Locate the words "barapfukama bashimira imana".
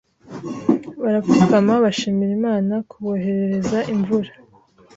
1.01-2.73